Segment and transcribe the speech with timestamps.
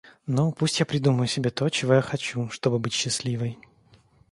[0.25, 3.59] Ну, пусть я придумаю себе то, чего я хочу, чтобы быть счастливой.